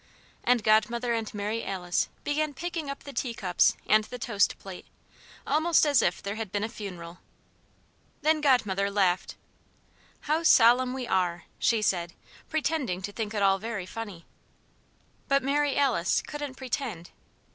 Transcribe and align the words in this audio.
And 0.43 0.63
Godmother 0.63 1.13
and 1.13 1.31
Mary 1.31 1.63
Alice 1.63 2.09
began 2.23 2.55
picking 2.55 2.89
up 2.89 3.03
the 3.03 3.13
teacups 3.13 3.77
and 3.85 4.03
the 4.05 4.17
toast 4.17 4.57
plate, 4.57 4.87
almost 5.45 5.85
as 5.85 6.01
if 6.01 6.23
there 6.23 6.37
had 6.37 6.51
been 6.51 6.63
a 6.63 6.69
funeral. 6.69 7.19
Then 8.23 8.41
Godmother 8.41 8.89
laughed. 8.89 9.35
"How 10.21 10.41
solemn 10.41 10.95
we 10.95 11.05
are!" 11.05 11.43
she 11.59 11.83
said, 11.83 12.13
pretending 12.49 13.03
to 13.03 13.11
think 13.11 13.35
it 13.35 13.43
all 13.43 13.59
very 13.59 13.85
funny. 13.85 14.25
But 15.27 15.43
Mary 15.43 15.77
Alice 15.77 16.23
couldn't 16.23 16.55
pretend. 16.55 17.11